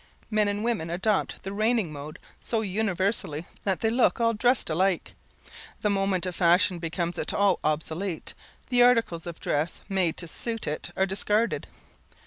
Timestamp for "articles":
8.81-9.27